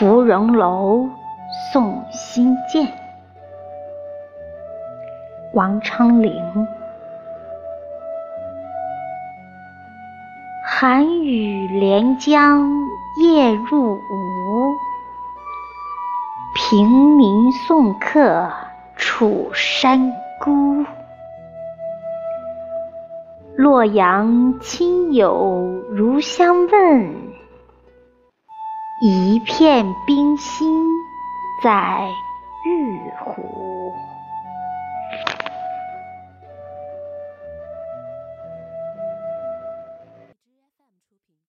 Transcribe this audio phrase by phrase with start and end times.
[0.00, 1.10] 芙蓉楼
[1.70, 2.90] 送辛渐。
[5.52, 6.66] 王昌龄。
[10.64, 12.66] 寒雨连江
[13.22, 14.74] 夜入吴，
[16.54, 16.88] 平
[17.18, 18.50] 明送客
[18.96, 20.82] 楚山孤。
[23.54, 25.60] 洛阳亲友
[25.90, 27.29] 如相问，
[29.02, 30.84] 一片冰心
[31.62, 32.06] 在
[32.66, 33.94] 玉壶。